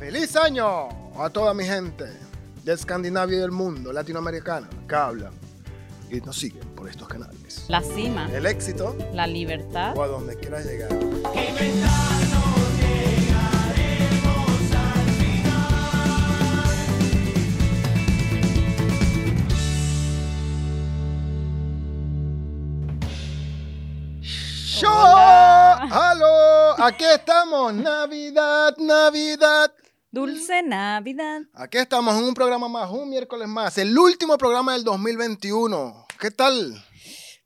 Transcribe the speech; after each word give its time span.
¡Feliz 0.00 0.34
año 0.34 0.88
a 1.14 1.28
toda 1.30 1.52
mi 1.52 1.62
gente 1.64 2.06
de 2.64 2.72
Escandinavia 2.72 3.36
y 3.36 3.40
del 3.40 3.50
mundo 3.50 3.92
latinoamericano 3.92 4.66
que 4.88 4.94
hablan 4.94 5.34
y 6.10 6.22
nos 6.22 6.38
siguen 6.38 6.66
por 6.74 6.88
estos 6.88 7.06
canales? 7.06 7.66
La 7.68 7.82
cima, 7.82 8.26
El 8.32 8.46
éxito 8.46 8.96
la 9.12 9.26
libertad. 9.26 9.94
o 9.94 10.02
a 10.02 10.06
donde 10.08 10.36
quieras 10.36 10.64
llegar. 10.64 10.88
Hola. 24.82 25.88
¡Halo! 25.90 26.82
Aquí 26.84 27.04
estamos, 27.04 27.74
Navidad, 27.74 28.76
Navidad. 28.78 29.72
Dulce 30.12 30.62
Navidad. 30.62 31.42
Aquí 31.54 31.78
estamos 31.78 32.16
en 32.18 32.24
un 32.24 32.34
programa 32.34 32.68
más, 32.68 32.90
un 32.90 33.08
miércoles 33.08 33.46
más, 33.46 33.78
el 33.78 33.96
último 33.96 34.36
programa 34.38 34.72
del 34.72 34.82
2021. 34.82 36.06
¿Qué 36.18 36.32
tal? 36.32 36.84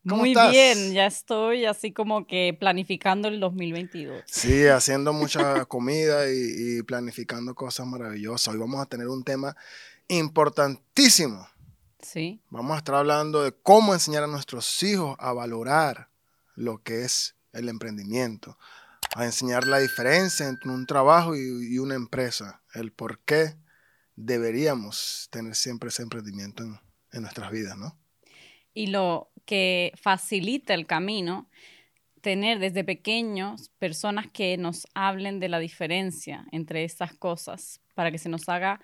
¿Cómo 0.08 0.22
Muy 0.22 0.30
estás? 0.30 0.50
bien, 0.50 0.92
ya 0.92 1.06
estoy 1.06 1.66
así 1.66 1.92
como 1.92 2.26
que 2.26 2.56
planificando 2.58 3.28
el 3.28 3.38
2022. 3.40 4.22
Sí, 4.26 4.66
haciendo 4.66 5.12
mucha 5.12 5.64
comida 5.66 6.30
y, 6.30 6.78
y 6.78 6.82
planificando 6.82 7.54
cosas 7.54 7.86
maravillosas. 7.86 8.54
Hoy 8.54 8.60
vamos 8.60 8.80
a 8.80 8.86
tener 8.86 9.08
un 9.08 9.24
tema 9.24 9.54
importantísimo. 10.08 11.46
Sí, 12.00 12.40
Vamos 12.50 12.74
a 12.74 12.78
estar 12.78 12.94
hablando 12.96 13.42
de 13.42 13.52
cómo 13.52 13.94
enseñar 13.94 14.24
a 14.24 14.26
nuestros 14.26 14.82
hijos 14.82 15.16
a 15.18 15.32
valorar 15.32 16.08
lo 16.54 16.82
que 16.82 17.02
es 17.02 17.34
el 17.54 17.68
emprendimiento, 17.70 18.58
a 19.14 19.24
enseñar 19.24 19.66
la 19.66 19.78
diferencia 19.78 20.48
entre 20.48 20.70
un 20.70 20.86
trabajo 20.86 21.36
y, 21.36 21.74
y 21.74 21.78
una 21.78 21.94
empresa, 21.94 22.62
el 22.74 22.92
por 22.92 23.20
qué 23.20 23.56
deberíamos 24.16 25.28
tener 25.30 25.54
siempre 25.54 25.88
ese 25.88 26.02
emprendimiento 26.02 26.62
en, 26.62 26.78
en 27.12 27.22
nuestras 27.22 27.50
vidas, 27.50 27.76
¿no? 27.76 27.96
y 28.74 28.88
lo 28.88 29.30
que 29.46 29.92
facilita 29.96 30.74
el 30.74 30.86
camino, 30.86 31.48
tener 32.20 32.58
desde 32.58 32.84
pequeños 32.84 33.70
personas 33.78 34.26
que 34.30 34.56
nos 34.56 34.86
hablen 34.94 35.40
de 35.40 35.48
la 35.48 35.58
diferencia 35.58 36.44
entre 36.50 36.84
estas 36.84 37.14
cosas 37.14 37.80
para 37.94 38.10
que 38.10 38.18
se 38.18 38.28
nos 38.28 38.48
haga 38.48 38.80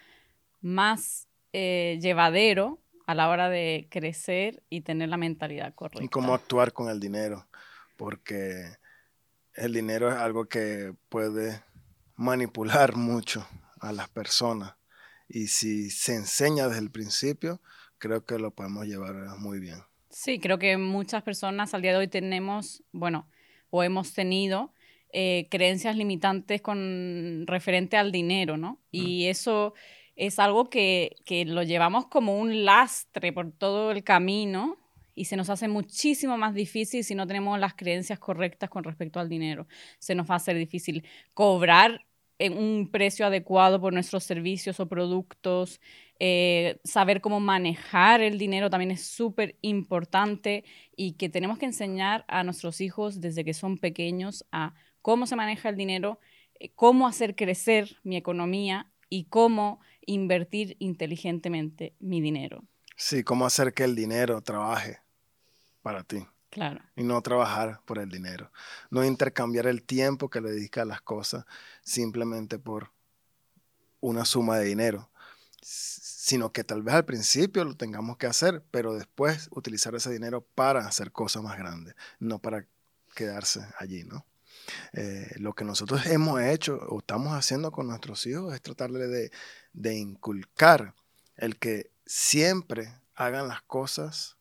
más 0.60 1.26
eh, 1.52 1.98
llevadero 2.00 2.80
a 3.06 3.14
la 3.14 3.28
hora 3.28 3.48
de 3.48 3.88
crecer 3.90 4.62
y 4.70 4.82
tener 4.82 5.08
la 5.08 5.16
mentalidad 5.16 5.74
correcta. 5.74 6.04
y 6.04 6.08
cómo 6.08 6.34
actuar 6.34 6.72
con 6.72 6.88
el 6.88 7.00
dinero, 7.00 7.48
porque 7.96 8.76
el 9.60 9.74
dinero 9.74 10.10
es 10.10 10.16
algo 10.16 10.46
que 10.46 10.94
puede 11.08 11.62
manipular 12.16 12.96
mucho 12.96 13.46
a 13.80 13.92
las 13.92 14.08
personas 14.08 14.74
y 15.28 15.46
si 15.46 15.90
se 15.90 16.16
enseña 16.16 16.66
desde 16.66 16.80
el 16.80 16.90
principio, 16.90 17.60
creo 17.98 18.24
que 18.24 18.38
lo 18.38 18.50
podemos 18.50 18.86
llevar 18.86 19.14
muy 19.38 19.60
bien. 19.60 19.78
Sí, 20.08 20.40
creo 20.40 20.58
que 20.58 20.76
muchas 20.76 21.22
personas 21.22 21.72
al 21.72 21.82
día 21.82 21.92
de 21.92 21.98
hoy 21.98 22.08
tenemos, 22.08 22.82
bueno, 22.90 23.28
o 23.70 23.84
hemos 23.84 24.12
tenido 24.12 24.72
eh, 25.12 25.46
creencias 25.50 25.94
limitantes 25.96 26.60
con 26.62 27.44
referente 27.46 27.96
al 27.96 28.10
dinero, 28.10 28.56
¿no? 28.56 28.80
Y 28.90 29.26
eso 29.26 29.74
es 30.16 30.40
algo 30.40 30.68
que, 30.68 31.16
que 31.24 31.44
lo 31.44 31.62
llevamos 31.62 32.06
como 32.06 32.36
un 32.36 32.64
lastre 32.64 33.32
por 33.32 33.52
todo 33.52 33.92
el 33.92 34.02
camino 34.02 34.79
y 35.20 35.26
se 35.26 35.36
nos 35.36 35.50
hace 35.50 35.68
muchísimo 35.68 36.38
más 36.38 36.54
difícil 36.54 37.04
si 37.04 37.14
no 37.14 37.26
tenemos 37.26 37.60
las 37.60 37.74
creencias 37.74 38.18
correctas 38.18 38.70
con 38.70 38.84
respecto 38.84 39.20
al 39.20 39.28
dinero. 39.28 39.66
Se 39.98 40.14
nos 40.14 40.26
va 40.26 40.32
a 40.32 40.36
hacer 40.38 40.56
difícil 40.56 41.04
cobrar 41.34 42.06
en 42.38 42.56
un 42.56 42.90
precio 42.90 43.26
adecuado 43.26 43.82
por 43.82 43.92
nuestros 43.92 44.24
servicios 44.24 44.80
o 44.80 44.88
productos, 44.88 45.78
eh, 46.18 46.80
saber 46.84 47.20
cómo 47.20 47.38
manejar 47.38 48.22
el 48.22 48.38
dinero 48.38 48.70
también 48.70 48.92
es 48.92 49.02
súper 49.02 49.58
importante 49.60 50.64
y 50.96 51.12
que 51.12 51.28
tenemos 51.28 51.58
que 51.58 51.66
enseñar 51.66 52.24
a 52.26 52.42
nuestros 52.42 52.80
hijos 52.80 53.20
desde 53.20 53.44
que 53.44 53.52
son 53.52 53.76
pequeños 53.76 54.46
a 54.52 54.72
cómo 55.02 55.26
se 55.26 55.36
maneja 55.36 55.68
el 55.68 55.76
dinero, 55.76 56.18
eh, 56.58 56.70
cómo 56.74 57.06
hacer 57.06 57.36
crecer 57.36 57.98
mi 58.04 58.16
economía 58.16 58.90
y 59.10 59.24
cómo 59.24 59.80
invertir 60.06 60.76
inteligentemente 60.78 61.94
mi 62.00 62.22
dinero. 62.22 62.64
Sí, 62.96 63.22
cómo 63.22 63.44
hacer 63.44 63.74
que 63.74 63.84
el 63.84 63.94
dinero 63.94 64.40
trabaje 64.40 65.09
para 65.82 66.04
ti 66.04 66.26
Claro. 66.50 66.80
y 66.96 67.04
no 67.04 67.22
trabajar 67.22 67.80
por 67.84 67.98
el 67.98 68.08
dinero. 68.08 68.50
No 68.90 69.04
intercambiar 69.04 69.66
el 69.66 69.82
tiempo 69.84 70.28
que 70.30 70.40
le 70.40 70.50
dedicas 70.50 70.82
a 70.82 70.86
las 70.86 71.00
cosas 71.00 71.44
simplemente 71.82 72.58
por 72.58 72.90
una 74.00 74.24
suma 74.24 74.58
de 74.58 74.64
dinero, 74.64 75.10
sino 75.62 76.52
que 76.52 76.64
tal 76.64 76.82
vez 76.82 76.94
al 76.94 77.04
principio 77.04 77.64
lo 77.64 77.76
tengamos 77.76 78.16
que 78.16 78.26
hacer, 78.26 78.64
pero 78.70 78.94
después 78.94 79.48
utilizar 79.52 79.94
ese 79.94 80.10
dinero 80.10 80.40
para 80.54 80.86
hacer 80.86 81.12
cosas 81.12 81.42
más 81.42 81.56
grandes, 81.56 81.94
no 82.18 82.38
para 82.40 82.66
quedarse 83.14 83.64
allí, 83.78 84.04
¿no? 84.04 84.24
Eh, 84.92 85.32
lo 85.36 85.54
que 85.54 85.64
nosotros 85.64 86.04
hemos 86.06 86.40
hecho 86.40 86.76
o 86.88 86.98
estamos 86.98 87.32
haciendo 87.32 87.70
con 87.72 87.86
nuestros 87.88 88.26
hijos 88.26 88.54
es 88.54 88.62
tratarle 88.62 89.06
de, 89.06 89.30
de 89.72 89.94
inculcar 89.96 90.94
el 91.36 91.58
que 91.58 91.90
siempre 92.06 92.92
hagan 93.14 93.48
las 93.48 93.62
cosas 93.62 94.36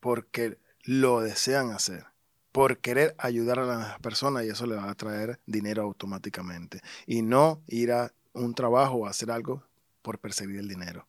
porque 0.00 0.58
lo 0.82 1.20
desean 1.20 1.70
hacer, 1.70 2.06
por 2.52 2.78
querer 2.78 3.14
ayudar 3.18 3.58
a 3.58 3.66
las 3.66 3.98
personas 4.00 4.44
y 4.44 4.48
eso 4.48 4.66
le 4.66 4.76
va 4.76 4.90
a 4.90 4.94
traer 4.94 5.40
dinero 5.46 5.82
automáticamente. 5.82 6.80
Y 7.06 7.22
no 7.22 7.62
ir 7.66 7.92
a 7.92 8.12
un 8.32 8.54
trabajo 8.54 8.94
o 8.96 9.06
hacer 9.06 9.30
algo 9.30 9.64
por 10.02 10.18
perseguir 10.18 10.58
el 10.58 10.68
dinero, 10.68 11.06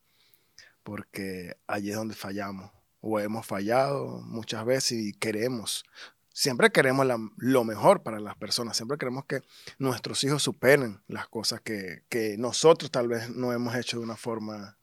porque 0.83 1.57
allí 1.67 1.91
es 1.91 1.95
donde 1.95 2.15
fallamos 2.15 2.71
o 3.01 3.19
hemos 3.19 3.45
fallado 3.45 4.21
muchas 4.21 4.65
veces 4.65 4.99
y 4.99 5.13
queremos. 5.13 5.85
Siempre 6.33 6.71
queremos 6.71 7.05
lo 7.37 7.63
mejor 7.63 8.03
para 8.03 8.19
las 8.19 8.35
personas, 8.35 8.77
siempre 8.77 8.97
queremos 8.97 9.25
que 9.25 9.41
nuestros 9.79 10.23
hijos 10.23 10.43
superen 10.43 11.01
las 11.07 11.27
cosas 11.27 11.61
que, 11.61 12.03
que 12.09 12.37
nosotros 12.37 12.91
tal 12.91 13.07
vez 13.07 13.29
no 13.29 13.53
hemos 13.53 13.75
hecho 13.75 13.97
de 13.97 14.03
una 14.03 14.15
forma 14.15 14.77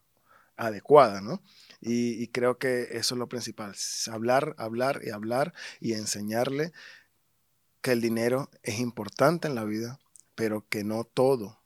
adecuada, 0.56 1.20
¿no? 1.20 1.43
Y, 1.87 2.22
y 2.22 2.28
creo 2.28 2.56
que 2.59 2.89
eso 2.93 3.15
es 3.15 3.19
lo 3.19 3.28
principal, 3.28 3.75
hablar, 4.11 4.55
hablar 4.56 5.03
y 5.05 5.11
hablar 5.11 5.53
y 5.81 5.93
enseñarle 5.93 6.72
que 7.83 7.93
el 7.93 8.00
dinero 8.00 8.49
es 8.62 8.81
importante 8.81 9.47
en 9.49 9.55
la 9.55 9.65
vida, 9.65 10.00
pero 10.34 10.67
que 10.71 10.83
no 10.83 11.05
todo 11.05 11.61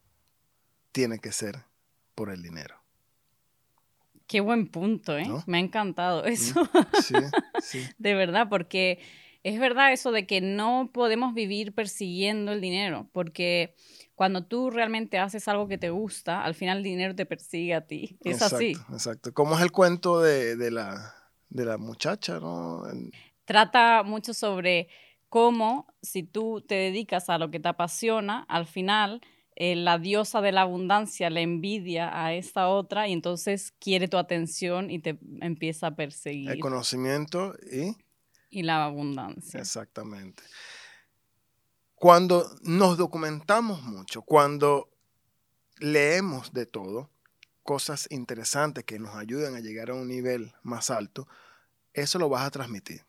tiene 0.90 1.20
que 1.20 1.30
ser 1.30 1.62
por 2.16 2.30
el 2.30 2.42
dinero. 2.42 2.82
Qué 4.26 4.40
buen 4.40 4.66
punto, 4.66 5.16
¿eh? 5.16 5.26
¿No? 5.26 5.44
Me 5.46 5.58
ha 5.58 5.60
encantado 5.60 6.24
eso. 6.24 6.68
Sí, 7.02 7.14
sí, 7.62 7.88
De 7.98 8.14
verdad, 8.14 8.48
porque 8.50 8.98
es 9.48 9.58
verdad 9.60 9.92
eso 9.92 10.12
de 10.12 10.26
que 10.26 10.40
no 10.40 10.90
podemos 10.92 11.34
vivir 11.34 11.74
persiguiendo 11.74 12.52
el 12.52 12.60
dinero, 12.60 13.08
porque 13.12 13.74
cuando 14.14 14.44
tú 14.44 14.70
realmente 14.70 15.18
haces 15.18 15.48
algo 15.48 15.68
que 15.68 15.78
te 15.78 15.90
gusta, 15.90 16.42
al 16.44 16.54
final 16.54 16.78
el 16.78 16.84
dinero 16.84 17.14
te 17.14 17.26
persigue 17.26 17.74
a 17.74 17.86
ti. 17.86 18.18
Es 18.24 18.34
exacto, 18.34 18.56
así. 18.56 18.72
Exacto. 18.92 19.32
¿Cómo 19.32 19.56
es 19.56 19.62
el 19.62 19.70
cuento 19.72 20.20
de, 20.20 20.56
de 20.56 20.70
la, 20.70 21.14
de 21.48 21.64
la 21.64 21.78
muchacha, 21.78 22.40
no? 22.40 22.82
Trata 23.44 24.02
mucho 24.02 24.34
sobre 24.34 24.88
cómo 25.28 25.86
si 26.02 26.22
tú 26.22 26.60
te 26.66 26.74
dedicas 26.74 27.30
a 27.30 27.38
lo 27.38 27.50
que 27.50 27.60
te 27.60 27.68
apasiona, 27.68 28.44
al 28.48 28.66
final 28.66 29.20
eh, 29.56 29.76
la 29.76 29.98
diosa 29.98 30.40
de 30.40 30.52
la 30.52 30.62
abundancia 30.62 31.30
le 31.30 31.42
envidia 31.42 32.24
a 32.24 32.34
esta 32.34 32.68
otra 32.68 33.08
y 33.08 33.12
entonces 33.12 33.72
quiere 33.80 34.08
tu 34.08 34.16
atención 34.16 34.90
y 34.90 35.00
te 35.00 35.18
empieza 35.40 35.86
a 35.86 35.90
El 35.90 35.96
perseguir. 35.96 36.58
conocimiento 36.60 37.54
y 37.72 37.96
Y 38.50 38.62
la 38.62 38.84
abundancia. 38.84 39.60
Exactamente. 39.60 40.42
Cuando 41.94 42.48
nos 42.62 42.96
documentamos 42.96 43.82
mucho, 43.82 44.22
cuando 44.22 44.88
leemos 45.78 46.52
de 46.52 46.66
todo, 46.66 47.10
cosas 47.62 48.06
interesantes 48.10 48.84
que 48.84 48.98
nos 48.98 49.14
ayudan 49.14 49.54
a 49.54 49.60
llegar 49.60 49.90
a 49.90 49.94
un 49.94 50.08
nivel 50.08 50.54
más 50.62 50.90
alto, 50.90 51.28
eso 51.92 52.18
lo 52.18 52.28
vas 52.28 52.46
a 52.46 52.50
transmitir. 52.50 53.04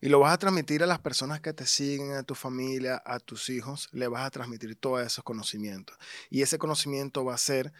Y 0.00 0.08
lo 0.08 0.20
vas 0.20 0.34
a 0.34 0.38
transmitir 0.38 0.82
a 0.82 0.86
las 0.86 0.98
personas 0.98 1.40
que 1.40 1.52
te 1.52 1.66
siguen, 1.66 2.12
a 2.12 2.22
tu 2.22 2.34
familia, 2.34 3.02
a 3.04 3.18
tus 3.18 3.48
hijos, 3.48 3.88
le 3.92 4.08
vas 4.08 4.26
a 4.26 4.30
transmitir 4.30 4.76
todos 4.76 5.06
esos 5.06 5.24
conocimientos. 5.24 5.96
Y 6.30 6.42
ese 6.42 6.58
conocimiento 6.58 7.24
va 7.24 7.32
a 7.32 7.36
hacer 7.36 7.72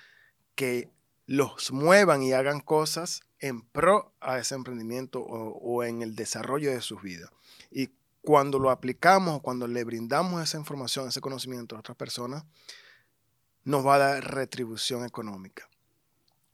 que 0.54 0.90
los 1.26 1.72
muevan 1.72 2.22
y 2.22 2.32
hagan 2.32 2.60
cosas 2.60 3.22
en 3.40 3.62
pro 3.62 4.12
a 4.20 4.38
ese 4.38 4.54
emprendimiento 4.54 5.20
o, 5.20 5.58
o 5.58 5.84
en 5.84 6.02
el 6.02 6.14
desarrollo 6.14 6.70
de 6.70 6.80
sus 6.80 7.02
vidas. 7.02 7.30
Y 7.70 7.90
cuando 8.26 8.58
lo 8.58 8.70
aplicamos 8.70 9.40
cuando 9.40 9.68
le 9.68 9.84
brindamos 9.84 10.42
esa 10.42 10.58
información, 10.58 11.06
ese 11.06 11.20
conocimiento 11.20 11.76
a 11.76 11.78
otras 11.78 11.96
personas, 11.96 12.44
nos 13.62 13.86
va 13.86 13.94
a 13.94 13.98
dar 13.98 14.34
retribución 14.34 15.04
económica. 15.04 15.68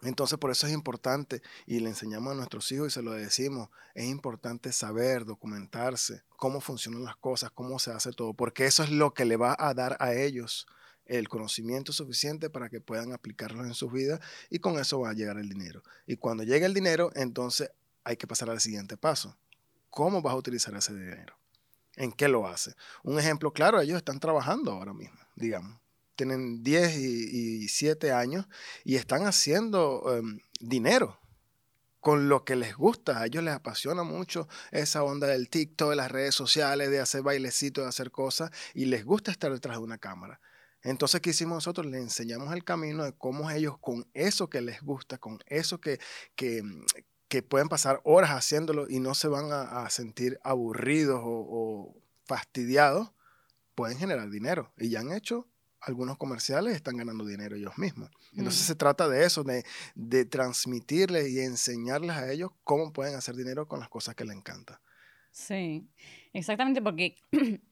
Entonces, 0.02 0.38
por 0.38 0.50
eso 0.50 0.66
es 0.66 0.72
importante, 0.74 1.42
y 1.64 1.80
le 1.80 1.88
enseñamos 1.88 2.32
a 2.32 2.34
nuestros 2.34 2.70
hijos 2.72 2.88
y 2.88 2.90
se 2.90 3.02
lo 3.02 3.12
decimos, 3.12 3.70
es 3.94 4.04
importante 4.04 4.72
saber, 4.72 5.24
documentarse, 5.24 6.24
cómo 6.36 6.60
funcionan 6.60 7.04
las 7.04 7.16
cosas, 7.16 7.50
cómo 7.52 7.78
se 7.78 7.92
hace 7.92 8.12
todo, 8.12 8.34
porque 8.34 8.66
eso 8.66 8.82
es 8.82 8.90
lo 8.90 9.14
que 9.14 9.24
le 9.24 9.36
va 9.36 9.56
a 9.58 9.72
dar 9.72 9.96
a 10.00 10.12
ellos 10.12 10.66
el 11.06 11.28
conocimiento 11.28 11.92
suficiente 11.92 12.50
para 12.50 12.68
que 12.68 12.80
puedan 12.80 13.12
aplicarlo 13.12 13.64
en 13.64 13.74
sus 13.74 13.92
vidas 13.92 14.20
y 14.50 14.58
con 14.58 14.78
eso 14.78 15.00
va 15.00 15.10
a 15.10 15.14
llegar 15.14 15.38
el 15.38 15.48
dinero. 15.48 15.82
Y 16.06 16.16
cuando 16.16 16.44
llegue 16.44 16.66
el 16.66 16.74
dinero, 16.74 17.10
entonces 17.14 17.70
hay 18.04 18.16
que 18.16 18.26
pasar 18.26 18.50
al 18.50 18.60
siguiente 18.60 18.96
paso. 18.96 19.36
¿Cómo 19.90 20.22
vas 20.22 20.32
a 20.32 20.36
utilizar 20.36 20.74
ese 20.74 20.94
dinero? 20.94 21.36
¿En 21.96 22.12
qué 22.12 22.28
lo 22.28 22.46
hace? 22.46 22.74
Un 23.02 23.18
ejemplo 23.18 23.52
claro, 23.52 23.80
ellos 23.80 23.98
están 23.98 24.20
trabajando 24.20 24.72
ahora 24.72 24.94
mismo, 24.94 25.18
digamos. 25.36 25.78
Tienen 26.16 26.62
10 26.62 26.96
y, 26.96 27.68
7 27.68 28.12
años 28.12 28.46
y 28.84 28.96
están 28.96 29.26
haciendo 29.26 30.04
em, 30.16 30.40
dinero 30.60 31.18
con 32.00 32.28
lo 32.28 32.44
que 32.44 32.56
les 32.56 32.74
gusta. 32.74 33.20
A 33.20 33.26
ellos 33.26 33.44
les 33.44 33.54
apasiona 33.54 34.02
mucho 34.02 34.48
esa 34.70 35.04
onda 35.04 35.26
del 35.26 35.48
TikTok, 35.48 35.90
de 35.90 35.96
las 35.96 36.10
redes 36.10 36.34
sociales, 36.34 36.90
de 36.90 37.00
hacer 37.00 37.22
bailecitos, 37.22 37.84
de 37.84 37.88
hacer 37.88 38.10
cosas, 38.10 38.50
y 38.74 38.86
les 38.86 39.04
gusta 39.04 39.30
estar 39.30 39.52
detrás 39.52 39.76
de 39.76 39.84
una 39.84 39.98
cámara. 39.98 40.40
Entonces, 40.82 41.20
¿qué 41.20 41.30
hicimos 41.30 41.56
nosotros? 41.56 41.86
Les 41.86 42.00
enseñamos 42.00 42.52
el 42.52 42.64
camino 42.64 43.04
de 43.04 43.12
cómo 43.12 43.50
ellos 43.50 43.78
con 43.78 44.06
eso 44.14 44.50
que 44.50 44.60
les 44.60 44.82
gusta, 44.82 45.18
con 45.18 45.38
eso 45.46 45.80
que, 45.80 45.98
que, 46.34 46.62
pueden 47.48 47.68
pasar 47.68 48.00
horas 48.04 48.30
haciéndolo 48.30 48.88
y 48.90 49.00
no 49.00 49.14
se 49.14 49.28
van 49.28 49.46
a, 49.52 49.88
sentir 49.88 50.38
aburridos 50.44 51.20
o, 51.24 51.46
o 51.48 51.96
fastidiados, 52.24 53.12
pueden 53.74 53.96
generar 53.96 54.28
dinero. 54.30 54.72
Y 54.76 54.90
ya 54.90 55.00
han 55.00 55.12
hecho 55.12 55.48
algunos 55.82 56.16
comerciales 56.16 56.74
están 56.74 56.96
ganando 56.96 57.24
dinero 57.26 57.56
ellos 57.56 57.76
mismos. 57.76 58.10
Entonces 58.32 58.62
mm. 58.62 58.66
se 58.66 58.74
trata 58.74 59.08
de 59.08 59.24
eso, 59.24 59.42
de, 59.42 59.64
de, 59.94 60.24
transmitirles 60.24 61.28
y 61.28 61.40
enseñarles 61.40 62.16
a 62.16 62.30
ellos 62.30 62.52
cómo 62.64 62.92
pueden 62.92 63.16
hacer 63.16 63.34
dinero 63.34 63.66
con 63.66 63.80
las 63.80 63.88
cosas 63.88 64.14
que 64.14 64.24
les 64.24 64.36
encanta. 64.36 64.80
Sí, 65.32 65.88
exactamente, 66.32 66.80
porque 66.80 67.16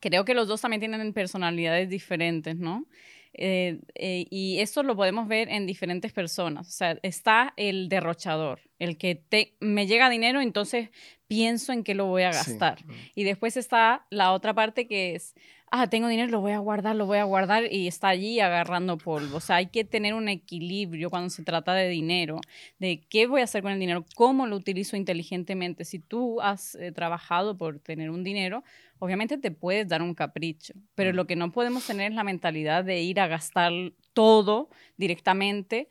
creo 0.00 0.24
que 0.24 0.34
los 0.34 0.48
dos 0.48 0.60
también 0.60 0.80
tienen 0.80 1.12
personalidades 1.12 1.88
diferentes, 1.88 2.56
¿no? 2.56 2.86
Eh, 3.34 3.78
eh, 3.94 4.26
y 4.30 4.58
eso 4.58 4.82
lo 4.82 4.96
podemos 4.96 5.28
ver 5.28 5.48
en 5.48 5.66
diferentes 5.66 6.12
personas. 6.12 6.66
O 6.66 6.70
sea, 6.70 6.98
está 7.02 7.52
el 7.56 7.88
derrochador, 7.88 8.60
el 8.78 8.96
que 8.96 9.14
te, 9.14 9.54
me 9.60 9.86
llega 9.86 10.10
dinero, 10.10 10.40
entonces 10.40 10.90
pienso 11.28 11.72
en 11.72 11.84
qué 11.84 11.94
lo 11.94 12.06
voy 12.06 12.22
a 12.22 12.32
gastar. 12.32 12.78
Y 13.14 13.24
después 13.24 13.56
está 13.56 14.06
la 14.10 14.32
otra 14.32 14.54
parte 14.54 14.88
que 14.88 15.14
es, 15.14 15.34
ah, 15.70 15.88
tengo 15.88 16.08
dinero, 16.08 16.30
lo 16.30 16.40
voy 16.40 16.52
a 16.52 16.58
guardar, 16.58 16.96
lo 16.96 17.06
voy 17.06 17.18
a 17.18 17.24
guardar 17.24 17.72
y 17.72 17.86
está 17.86 18.08
allí 18.08 18.40
agarrando 18.40 18.98
polvo. 18.98 19.36
O 19.36 19.40
sea, 19.40 19.56
hay 19.56 19.66
que 19.66 19.84
tener 19.84 20.14
un 20.14 20.28
equilibrio 20.28 21.10
cuando 21.10 21.30
se 21.30 21.42
trata 21.42 21.74
de 21.74 21.88
dinero, 21.88 22.40
de 22.78 23.00
qué 23.08 23.26
voy 23.26 23.40
a 23.40 23.44
hacer 23.44 23.62
con 23.62 23.72
el 23.72 23.80
dinero, 23.80 24.04
cómo 24.14 24.46
lo 24.46 24.56
utilizo 24.56 24.96
inteligentemente. 24.96 25.84
Si 25.84 25.98
tú 25.98 26.40
has 26.40 26.74
eh, 26.76 26.92
trabajado 26.92 27.56
por 27.56 27.78
tener 27.78 28.10
un 28.10 28.24
dinero, 28.24 28.64
obviamente 28.98 29.38
te 29.38 29.50
puedes 29.50 29.88
dar 29.88 30.02
un 30.02 30.14
capricho, 30.14 30.74
pero 30.94 31.12
lo 31.12 31.26
que 31.26 31.36
no 31.36 31.52
podemos 31.52 31.86
tener 31.86 32.12
es 32.12 32.16
la 32.16 32.24
mentalidad 32.24 32.84
de 32.84 33.00
ir 33.00 33.20
a 33.20 33.26
gastar 33.26 33.72
todo 34.12 34.68
directamente 34.96 35.88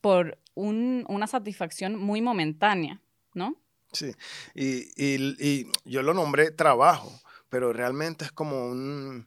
por 0.00 0.38
una 0.54 1.26
satisfacción 1.26 1.96
muy 1.96 2.20
momentánea, 2.20 3.00
¿no? 3.34 3.56
Sí, 3.92 4.12
y, 4.54 4.88
y 4.96 5.66
yo 5.84 6.02
lo 6.02 6.12
nombré 6.12 6.50
trabajo 6.50 7.10
pero 7.48 7.72
realmente 7.72 8.24
es 8.24 8.32
como 8.32 8.66
un, 8.68 9.26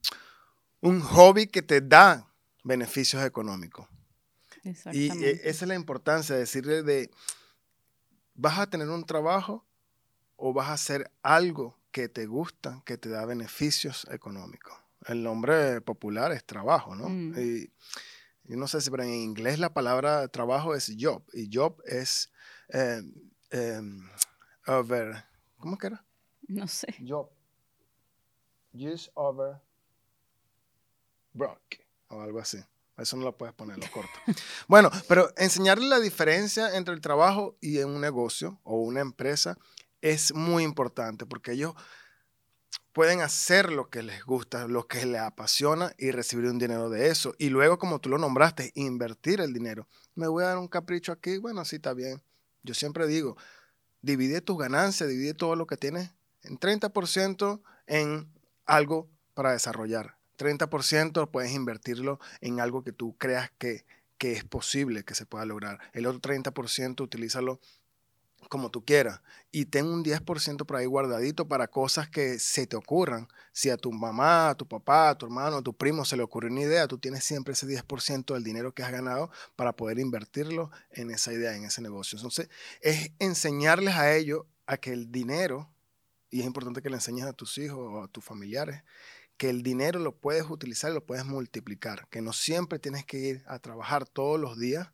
hobby 0.81 1.47
que 1.47 1.61
te 1.61 1.81
da 1.81 2.27
beneficios 2.63 3.23
económicos. 3.23 3.87
Y 4.91 5.09
eh, 5.23 5.41
esa 5.43 5.65
es 5.65 5.67
la 5.67 5.75
importancia 5.75 6.35
de 6.35 6.41
decirle 6.41 6.83
de, 6.83 7.09
vas 8.35 8.59
a 8.59 8.69
tener 8.69 8.89
un 8.89 9.05
trabajo 9.05 9.65
o 10.35 10.53
vas 10.53 10.69
a 10.69 10.73
hacer 10.73 11.11
algo 11.23 11.79
que 11.91 12.09
te 12.09 12.25
gusta, 12.25 12.81
que 12.85 12.97
te 12.97 13.09
da 13.09 13.25
beneficios 13.25 14.07
económicos. 14.11 14.73
El 15.07 15.23
nombre 15.23 15.81
popular 15.81 16.31
es 16.31 16.45
trabajo, 16.45 16.95
¿no? 16.95 17.09
Mm. 17.09 17.33
Y, 17.37 17.71
yo 18.43 18.57
no 18.57 18.67
sé 18.67 18.81
si, 18.81 18.89
pero 18.89 19.03
en 19.03 19.13
inglés 19.13 19.59
la 19.59 19.73
palabra 19.73 20.27
trabajo 20.27 20.75
es 20.75 20.93
job, 20.99 21.23
y 21.31 21.49
job 21.53 21.81
es 21.85 22.31
eh, 22.69 23.01
em, 23.51 24.09
over, 24.67 25.23
¿cómo 25.57 25.77
que 25.77 25.87
era? 25.87 26.05
No 26.47 26.67
sé. 26.67 26.93
Job 27.07 27.29
use 28.73 29.09
over 29.15 29.59
broke 31.33 31.85
o 32.07 32.21
algo 32.21 32.39
así. 32.39 32.59
Eso 32.97 33.17
no 33.17 33.23
lo 33.23 33.37
puedes 33.37 33.55
poner, 33.55 33.77
lo 33.77 33.89
corto. 33.89 34.11
bueno, 34.67 34.91
pero 35.07 35.31
enseñarle 35.37 35.87
la 35.87 35.99
diferencia 35.99 36.75
entre 36.75 36.93
el 36.93 37.01
trabajo 37.01 37.57
y 37.61 37.79
un 37.79 37.99
negocio 37.99 38.59
o 38.63 38.75
una 38.75 38.99
empresa 38.99 39.57
es 40.01 40.33
muy 40.33 40.63
importante 40.63 41.25
porque 41.25 41.53
ellos 41.53 41.73
pueden 42.93 43.21
hacer 43.21 43.71
lo 43.71 43.89
que 43.89 44.03
les 44.03 44.23
gusta, 44.23 44.67
lo 44.67 44.87
que 44.87 45.05
les 45.05 45.21
apasiona 45.21 45.93
y 45.97 46.11
recibir 46.11 46.49
un 46.49 46.59
dinero 46.59 46.89
de 46.89 47.07
eso. 47.07 47.33
Y 47.37 47.49
luego, 47.49 47.79
como 47.79 47.99
tú 47.99 48.09
lo 48.09 48.17
nombraste, 48.17 48.71
invertir 48.75 49.41
el 49.41 49.53
dinero. 49.53 49.87
Me 50.15 50.27
voy 50.27 50.43
a 50.43 50.47
dar 50.47 50.57
un 50.57 50.67
capricho 50.67 51.11
aquí, 51.11 51.37
bueno, 51.37 51.63
sí, 51.65 51.77
está 51.77 51.93
bien. 51.93 52.21
Yo 52.63 52.73
siempre 52.73 53.07
digo, 53.07 53.37
divide 54.01 54.41
tus 54.41 54.57
ganancias, 54.57 55.09
divide 55.09 55.33
todo 55.33 55.55
lo 55.55 55.65
que 55.65 55.77
tienes 55.77 56.11
en 56.43 56.59
30% 56.59 57.61
en 57.87 58.31
algo 58.71 59.09
para 59.33 59.51
desarrollar. 59.51 60.15
30% 60.37 61.29
puedes 61.29 61.51
invertirlo 61.51 62.19
en 62.39 62.59
algo 62.59 62.83
que 62.83 62.91
tú 62.93 63.15
creas 63.17 63.51
que, 63.57 63.85
que 64.17 64.31
es 64.33 64.43
posible 64.43 65.03
que 65.03 65.13
se 65.13 65.25
pueda 65.25 65.45
lograr. 65.45 65.79
El 65.93 66.07
otro 66.07 66.21
30% 66.21 67.01
utilízalo 67.01 67.59
como 68.49 68.71
tú 68.71 68.83
quieras. 68.83 69.21
Y 69.51 69.65
ten 69.65 69.85
un 69.85 70.03
10% 70.03 70.65
por 70.65 70.77
ahí 70.77 70.85
guardadito 70.85 71.47
para 71.47 71.67
cosas 71.67 72.09
que 72.09 72.39
se 72.39 72.65
te 72.65 72.75
ocurran. 72.75 73.27
Si 73.51 73.69
a 73.69 73.77
tu 73.77 73.91
mamá, 73.91 74.49
a 74.49 74.55
tu 74.55 74.67
papá, 74.67 75.09
a 75.09 75.17
tu 75.17 75.25
hermano, 75.25 75.57
a 75.57 75.61
tu 75.61 75.73
primo 75.73 76.05
se 76.05 76.17
le 76.17 76.23
ocurre 76.23 76.49
una 76.49 76.61
idea, 76.61 76.87
tú 76.87 76.97
tienes 76.97 77.23
siempre 77.23 77.53
ese 77.53 77.67
10% 77.67 78.33
del 78.33 78.43
dinero 78.43 78.73
que 78.73 78.83
has 78.83 78.91
ganado 78.91 79.29
para 79.55 79.75
poder 79.75 79.99
invertirlo 79.99 80.71
en 80.91 81.11
esa 81.11 81.33
idea, 81.33 81.55
en 81.55 81.65
ese 81.65 81.81
negocio. 81.81 82.17
Entonces, 82.17 82.49
es 82.81 83.11
enseñarles 83.19 83.95
a 83.95 84.13
ellos 84.15 84.45
a 84.65 84.77
que 84.77 84.91
el 84.91 85.11
dinero 85.11 85.69
y 86.31 86.39
es 86.39 86.45
importante 86.45 86.81
que 86.81 86.89
le 86.89 86.95
enseñes 86.95 87.25
a 87.25 87.33
tus 87.33 87.57
hijos 87.57 87.77
o 87.77 88.03
a 88.03 88.07
tus 88.07 88.23
familiares 88.23 88.83
que 89.37 89.49
el 89.49 89.63
dinero 89.63 89.99
lo 89.99 90.15
puedes 90.15 90.49
utilizar 90.49 90.91
y 90.91 90.93
lo 90.93 91.03
puedes 91.03 91.25
multiplicar, 91.25 92.07
que 92.09 92.21
no 92.21 92.31
siempre 92.31 92.77
tienes 92.77 93.05
que 93.05 93.17
ir 93.17 93.43
a 93.47 93.57
trabajar 93.57 94.07
todos 94.07 94.39
los 94.39 94.57
días 94.57 94.89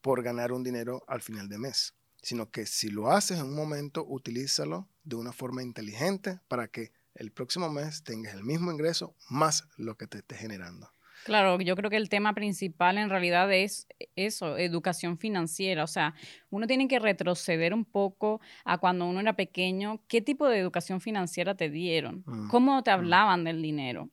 por 0.00 0.22
ganar 0.22 0.52
un 0.52 0.62
dinero 0.62 1.02
al 1.08 1.20
final 1.20 1.48
de 1.48 1.58
mes, 1.58 1.94
sino 2.22 2.48
que 2.50 2.64
si 2.64 2.90
lo 2.90 3.10
haces 3.10 3.38
en 3.38 3.46
un 3.46 3.56
momento, 3.56 4.04
utilízalo 4.06 4.88
de 5.02 5.16
una 5.16 5.32
forma 5.32 5.64
inteligente 5.64 6.38
para 6.46 6.68
que 6.68 6.92
el 7.14 7.32
próximo 7.32 7.70
mes 7.70 8.04
tengas 8.04 8.34
el 8.34 8.44
mismo 8.44 8.70
ingreso 8.70 9.16
más 9.28 9.66
lo 9.76 9.96
que 9.96 10.06
te 10.06 10.18
esté 10.18 10.36
generando. 10.36 10.92
Claro, 11.28 11.60
yo 11.60 11.76
creo 11.76 11.90
que 11.90 11.98
el 11.98 12.08
tema 12.08 12.32
principal 12.32 12.96
en 12.96 13.10
realidad 13.10 13.52
es 13.52 13.86
eso, 14.16 14.56
educación 14.56 15.18
financiera. 15.18 15.84
O 15.84 15.86
sea, 15.86 16.14
uno 16.48 16.66
tiene 16.66 16.88
que 16.88 16.98
retroceder 16.98 17.74
un 17.74 17.84
poco 17.84 18.40
a 18.64 18.78
cuando 18.78 19.04
uno 19.04 19.20
era 19.20 19.34
pequeño, 19.36 20.00
qué 20.08 20.22
tipo 20.22 20.48
de 20.48 20.58
educación 20.58 21.02
financiera 21.02 21.54
te 21.54 21.68
dieron, 21.68 22.24
mm, 22.24 22.48
cómo 22.48 22.82
te 22.82 22.90
mm. 22.90 22.94
hablaban 22.94 23.44
del 23.44 23.60
dinero. 23.60 24.08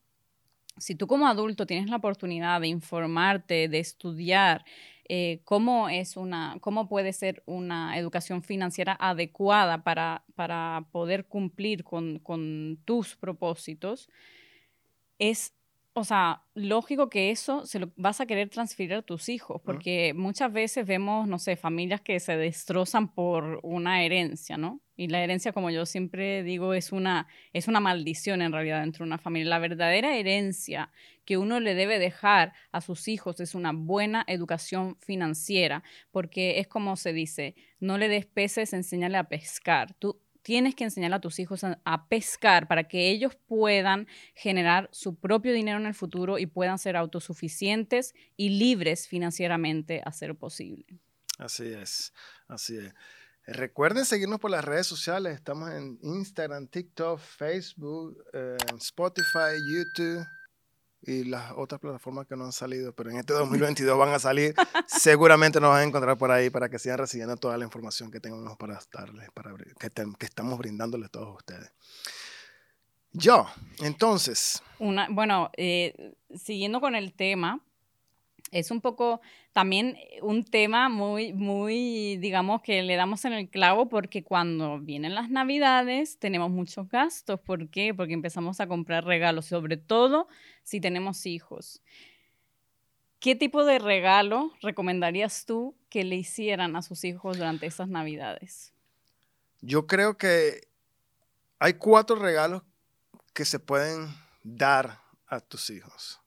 Si 0.78 0.96
tú 0.96 1.08
como 1.08 1.30
adulto 1.30 1.66
tienes 1.66 1.90
la 1.90 1.96
oportunidad 1.96 2.60
de 2.60 2.68
informarte, 2.68 3.70
de 3.70 3.80
estudiar, 3.80 4.66
eh, 5.08 5.40
cómo 5.46 5.88
es 5.88 6.18
una, 6.18 6.58
cómo 6.60 6.90
puede 6.90 7.14
ser 7.14 7.44
una 7.46 7.98
educación 7.98 8.44
financiera 8.44 8.98
adecuada 9.00 9.86
para, 9.86 10.26
para 10.36 10.86
poder 10.92 11.28
cumplir 11.28 11.86
con, 11.86 12.20
con 12.20 12.78
tus 12.84 13.16
propósitos, 13.16 14.10
es 15.18 15.55
o 15.98 16.04
sea, 16.04 16.44
lógico 16.56 17.10
que 17.10 17.32
eso 17.32 17.66
se 17.66 17.80
lo 17.80 17.90
vas 17.96 18.20
a 18.20 18.26
querer 18.26 18.50
transferir 18.50 18.94
a 18.96 19.02
tus 19.02 19.30
hijos, 19.30 19.62
porque 19.64 20.14
muchas 20.14 20.52
veces 20.52 20.86
vemos, 20.86 21.26
no 21.26 21.40
sé, 21.40 21.56
familias 21.56 22.02
que 22.02 22.20
se 22.20 22.36
destrozan 22.36 23.14
por 23.14 23.62
una 23.64 24.04
herencia, 24.04 24.58
¿no? 24.58 24.82
Y 24.98 25.08
la 25.08 25.24
herencia, 25.24 25.54
como 25.54 25.70
yo 25.70 25.86
siempre 25.86 26.44
digo, 26.44 26.74
es 26.74 26.92
una, 26.92 27.28
es 27.54 27.70
una 27.70 27.80
maldición 27.80 28.42
en 28.42 28.52
realidad 28.52 28.82
dentro 28.82 29.06
de 29.06 29.08
una 29.08 29.18
familia. 29.18 29.52
La 29.52 29.60
verdadera 29.60 30.18
herencia 30.18 30.92
que 31.24 31.38
uno 31.38 31.62
le 31.62 31.76
debe 31.76 31.98
dejar 31.98 32.52
a 32.74 32.82
sus 32.82 33.08
hijos 33.08 33.40
es 33.40 33.56
una 33.56 33.72
buena 33.72 34.26
educación 34.28 34.98
financiera, 35.00 35.82
porque 36.12 36.60
es 36.60 36.68
como 36.68 36.98
se 36.98 37.14
dice, 37.14 37.56
no 37.80 37.98
le 37.98 38.10
des 38.10 38.26
peces, 38.26 38.74
enséñale 38.74 39.18
a 39.18 39.30
pescar. 39.30 39.94
Tú 39.94 40.20
tienes 40.46 40.76
que 40.76 40.84
enseñar 40.84 41.12
a 41.12 41.20
tus 41.20 41.40
hijos 41.40 41.64
a, 41.64 42.08
pescar 42.08 42.68
para 42.68 42.88
que 42.88 43.10
ellos 43.10 43.36
puedan 43.48 44.08
generar 44.36 44.88
su 44.92 45.16
propio 45.16 45.52
dinero 45.54 45.80
en 45.80 45.88
el 45.88 45.96
futuro 45.96 46.38
y 46.38 46.46
puedan 46.46 46.78
ser 46.78 46.96
autosuficientes 46.96 48.14
y 48.38 48.50
libres 48.50 49.08
financieramente 49.08 50.04
a 50.06 50.12
ser 50.12 50.36
posible. 50.36 50.86
Así 51.40 51.66
es, 51.66 52.14
así 52.48 52.78
es. 52.78 52.94
Recuerden 53.48 54.06
seguirnos 54.06 54.40
por 54.40 54.52
las 54.52 54.64
redes 54.64 54.86
sociales. 54.86 55.34
Estamos 55.34 55.72
en 55.72 55.98
Instagram, 56.04 56.68
TikTok, 56.68 57.20
Facebook, 57.20 58.24
eh, 58.34 58.58
Spotify, 58.78 59.58
YouTube 59.68 60.24
y 61.06 61.24
las 61.24 61.52
otras 61.56 61.80
plataformas 61.80 62.26
que 62.28 62.36
no 62.36 62.46
han 62.46 62.52
salido, 62.52 62.94
pero 62.94 63.12
en 63.12 63.18
este 63.18 63.34
2022 63.34 63.98
van 63.98 64.14
a 64.14 64.20
salir. 64.20 64.56
Seguramente 64.88 65.60
nos 65.60 65.70
van 65.70 65.82
a 65.82 65.84
encontrar 65.84 66.18
por 66.18 66.32
ahí 66.32 66.50
para 66.50 66.70
que 66.70 66.80
sigan 66.80 66.98
recibiendo 66.98 67.38
toda 67.38 67.58
la 67.58 67.66
información 67.66 68.12
que 68.12 68.20
tengamos 68.20 68.58
para 68.58 68.80
darles, 68.92 69.30
para, 69.32 69.54
que, 69.56 69.90
que 69.90 70.26
estamos 70.26 70.58
brindándoles 70.58 71.12
todos 71.12 71.36
ustedes. 71.38 71.72
Yo, 73.12 73.48
entonces. 73.80 74.62
Una, 74.78 75.08
bueno, 75.10 75.50
eh, 75.56 76.16
siguiendo 76.36 76.82
con 76.82 76.96
el 76.96 77.14
tema, 77.14 77.62
es 78.56 78.72
un 78.72 78.80
poco 78.80 79.20
también 79.52 79.98
un 80.22 80.46
tema 80.46 80.88
muy, 80.88 81.34
muy, 81.34 82.16
digamos, 82.18 82.62
que 82.62 82.84
le 82.84 82.96
damos 82.96 83.26
en 83.26 83.34
el 83.34 83.50
clavo 83.50 83.90
porque 83.90 84.24
cuando 84.24 84.80
vienen 84.80 85.14
las 85.14 85.30
navidades 85.30 86.20
tenemos 86.20 86.50
muchos 86.50 86.88
gastos. 86.88 87.38
¿Por 87.42 87.70
qué? 87.70 87.94
Porque 87.94 88.14
empezamos 88.14 88.62
a 88.62 88.68
comprar 88.68 89.04
regalos, 89.04 89.48
sobre 89.48 89.76
todo 89.76 90.30
si 90.64 90.80
tenemos 90.80 91.26
hijos. 91.26 91.82
¿Qué 93.20 93.36
tipo 93.36 93.66
de 93.66 93.78
regalo 93.78 94.54
recomendarías 94.62 95.46
tú 95.46 95.76
que 95.90 96.06
le 96.06 96.16
hicieran 96.16 96.78
a 96.78 96.82
sus 96.82 97.04
hijos 97.04 97.38
durante 97.38 97.66
esas 97.66 97.90
navidades? 97.90 98.74
Yo 99.60 99.86
creo 99.86 100.18
que 100.18 100.62
hay 101.60 101.74
cuatro 101.74 102.16
regalos 102.16 102.64
que 103.34 103.44
se 103.44 103.60
pueden 103.60 104.08
dar 104.44 105.02
a 105.28 105.42
tus 105.42 105.70
hijos. 105.70 106.22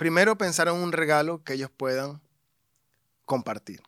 Primero, 0.00 0.38
pensar 0.38 0.66
en 0.68 0.76
un 0.76 0.92
regalo 0.92 1.44
que 1.44 1.52
ellos 1.52 1.70
puedan 1.70 2.22
compartir. 3.26 3.82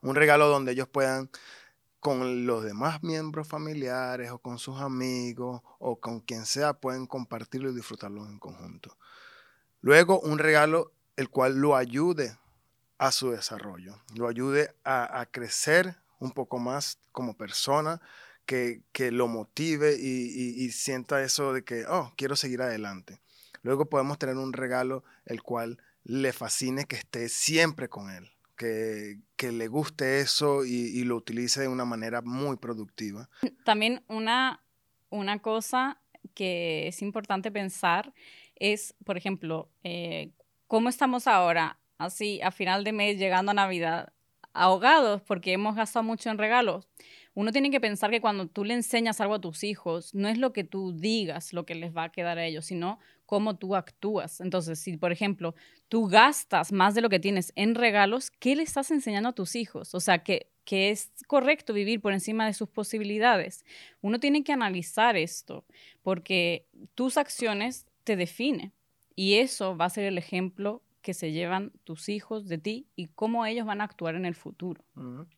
Un 0.00 0.16
regalo 0.16 0.48
donde 0.48 0.72
ellos 0.72 0.88
puedan 0.88 1.30
con 2.00 2.44
los 2.44 2.64
demás 2.64 3.04
miembros 3.04 3.46
familiares 3.46 4.32
o 4.32 4.40
con 4.40 4.58
sus 4.58 4.80
amigos 4.80 5.62
o 5.78 6.00
con 6.00 6.18
quien 6.18 6.44
sea 6.44 6.72
pueden 6.72 7.06
compartirlo 7.06 7.70
y 7.70 7.74
disfrutarlo 7.76 8.26
en 8.26 8.40
conjunto. 8.40 8.96
Luego, 9.80 10.18
un 10.18 10.40
regalo 10.40 10.90
el 11.14 11.30
cual 11.30 11.54
lo 11.54 11.76
ayude 11.76 12.36
a 12.98 13.12
su 13.12 13.30
desarrollo, 13.30 13.94
lo 14.16 14.26
ayude 14.26 14.74
a, 14.82 15.24
crecer 15.30 15.98
un 16.18 16.32
poco 16.32 16.58
más 16.58 16.98
como 17.12 17.36
persona, 17.36 18.00
que, 18.44 18.82
lo 19.12 19.28
motive 19.28 19.94
y, 19.96 20.68
sienta 20.72 21.22
eso 21.22 21.52
de 21.52 21.62
que, 21.62 21.86
oh, 21.86 22.12
quiero 22.16 22.34
seguir 22.34 22.60
adelante. 22.60 23.20
Luego 23.62 23.88
podemos 23.88 24.18
tener 24.18 24.36
un 24.36 24.52
regalo 24.52 25.04
el 25.26 25.42
cual 25.42 25.78
le 26.04 26.32
fascine 26.32 26.86
que 26.86 26.96
esté 26.96 27.28
siempre 27.28 27.88
con 27.88 28.10
él, 28.10 28.30
que, 28.56 29.18
le 29.52 29.68
guste 29.68 30.20
eso 30.20 30.64
y, 30.64 31.04
lo 31.04 31.16
utilice 31.16 31.60
de 31.60 31.68
una 31.68 31.84
manera 31.84 32.22
muy 32.22 32.56
productiva. 32.56 33.28
También 33.64 34.02
una, 34.08 34.62
una 35.10 35.40
cosa 35.40 36.00
que 36.34 36.88
es 36.88 37.02
importante 37.02 37.50
pensar 37.50 38.12
es, 38.56 38.94
por 39.04 39.16
ejemplo, 39.16 39.70
eh, 39.84 40.32
¿cómo 40.66 40.88
estamos 40.88 41.26
ahora? 41.26 41.78
Así, 41.98 42.40
a 42.42 42.50
final 42.50 42.84
de 42.84 42.92
mes, 42.92 43.18
llegando 43.18 43.50
a 43.50 43.54
Navidad, 43.54 44.12
ahogados 44.52 45.22
porque 45.22 45.52
hemos 45.52 45.76
gastado 45.76 46.02
mucho 46.02 46.30
en 46.30 46.38
regalos 46.38 46.88
uno 47.38 47.52
tiene 47.52 47.70
que 47.70 47.80
pensar 47.80 48.10
que 48.10 48.20
cuando 48.20 48.48
tú 48.48 48.64
le 48.64 48.74
enseñas 48.74 49.20
algo 49.20 49.34
a 49.34 49.40
tus 49.40 49.62
hijos, 49.62 50.12
no 50.12 50.26
es 50.26 50.38
lo 50.38 50.52
que 50.52 50.64
tú 50.64 50.90
digas 50.92 51.52
lo 51.52 51.64
que 51.64 51.76
les 51.76 51.96
va 51.96 52.02
a 52.02 52.08
quedar 52.10 52.36
a 52.36 52.44
ellos, 52.44 52.66
sino 52.66 52.98
cómo 53.28 53.58
tú 53.58 53.76
actúas. 53.76 54.40
Entonces, 54.40 54.78
si 54.78 54.96
por 54.96 55.12
ejemplo 55.12 55.54
tú 55.90 56.06
gastas 56.06 56.72
más 56.72 56.94
de 56.94 57.02
lo 57.02 57.10
que 57.10 57.20
tienes 57.20 57.52
en 57.56 57.74
regalos, 57.74 58.30
¿qué 58.30 58.56
le 58.56 58.62
estás 58.62 58.90
enseñando 58.90 59.28
a 59.28 59.34
tus 59.34 59.54
hijos? 59.54 59.94
O 59.94 60.00
sea, 60.00 60.24
que, 60.24 60.50
que 60.64 60.88
es 60.88 61.10
correcto 61.26 61.74
vivir 61.74 62.00
por 62.00 62.14
encima 62.14 62.46
de 62.46 62.54
sus 62.54 62.70
posibilidades. 62.70 63.66
Uno 64.00 64.18
tiene 64.18 64.44
que 64.44 64.54
analizar 64.54 65.14
esto, 65.14 65.66
porque 66.02 66.66
tus 66.94 67.18
acciones 67.18 67.84
te 68.02 68.16
definen 68.16 68.72
y 69.14 69.34
eso 69.34 69.76
va 69.76 69.84
a 69.84 69.90
ser 69.90 70.04
el 70.04 70.16
ejemplo 70.16 70.82
que 71.02 71.12
se 71.12 71.30
llevan 71.30 71.72
tus 71.84 72.08
hijos 72.08 72.48
de 72.48 72.56
ti 72.56 72.86
y 72.96 73.08
cómo 73.08 73.44
ellos 73.44 73.66
van 73.66 73.82
a 73.82 73.84
actuar 73.84 74.14
en 74.14 74.24
el 74.24 74.36
futuro. 74.36 74.82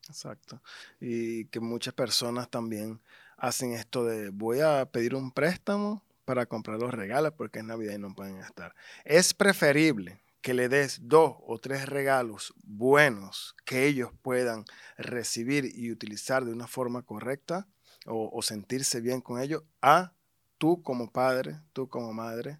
exacto. 0.08 0.62
Y 1.00 1.46
que 1.46 1.58
muchas 1.58 1.94
personas 1.94 2.48
también 2.48 3.00
hacen 3.36 3.72
esto 3.72 4.04
de 4.04 4.30
voy 4.30 4.60
a 4.60 4.86
pedir 4.92 5.16
un 5.16 5.32
préstamo 5.32 6.04
para 6.24 6.46
comprar 6.46 6.78
los 6.78 6.92
regalos 6.92 7.32
porque 7.36 7.60
es 7.60 7.64
Navidad 7.64 7.94
y 7.94 7.98
no 7.98 8.14
pueden 8.14 8.38
estar. 8.38 8.74
Es 9.04 9.34
preferible 9.34 10.20
que 10.40 10.54
le 10.54 10.68
des 10.68 11.00
dos 11.02 11.36
o 11.46 11.58
tres 11.58 11.86
regalos 11.86 12.54
buenos 12.62 13.54
que 13.64 13.86
ellos 13.86 14.10
puedan 14.22 14.64
recibir 14.96 15.66
y 15.74 15.90
utilizar 15.90 16.44
de 16.44 16.52
una 16.52 16.66
forma 16.66 17.02
correcta 17.02 17.66
o, 18.06 18.30
o 18.32 18.42
sentirse 18.42 19.00
bien 19.00 19.20
con 19.20 19.40
ellos 19.40 19.62
a 19.82 20.12
tú 20.56 20.82
como 20.82 21.10
padre, 21.10 21.60
tú 21.72 21.88
como 21.88 22.12
madre, 22.12 22.58